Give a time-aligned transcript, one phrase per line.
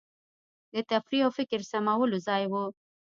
[0.73, 2.65] د تفریح او فکر سمولو ځای وو.